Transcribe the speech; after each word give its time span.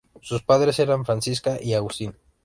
Sus 0.23 0.41
padres 0.41 0.79
eran 0.79 1.05
Francisca 1.05 1.61
y 1.61 1.75
Agustín. 1.75 2.15